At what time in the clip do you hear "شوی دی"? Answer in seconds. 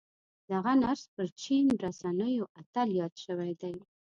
3.23-3.75